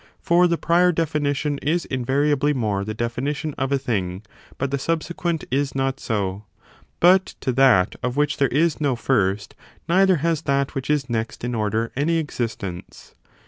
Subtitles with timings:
[0.19, 4.23] For the prior definition is invariably more the definition of a thing;
[4.57, 6.45] but the subsequent is not so.
[6.99, 9.53] But to that of which there is no first,
[9.87, 13.13] neither has that which is next in order any existence.